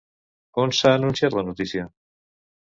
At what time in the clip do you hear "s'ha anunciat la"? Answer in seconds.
0.77-1.45